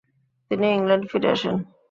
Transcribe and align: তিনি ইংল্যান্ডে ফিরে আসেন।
তিনি 0.51 0.65
ইংল্যান্ডে 0.77 1.07
ফিরে 1.11 1.29
আসেন। 1.35 1.55